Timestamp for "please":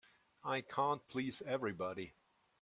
1.09-1.43